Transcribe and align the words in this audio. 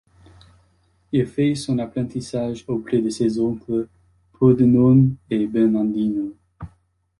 Il 1.11 1.27
fait 1.27 1.53
son 1.53 1.77
apprentissage 1.77 2.65
auprès 2.67 2.99
de 3.03 3.09
ses 3.11 3.39
oncles 3.39 3.87
Pordenone 4.31 5.17
et 5.29 5.45
Bernardino. 5.45 6.33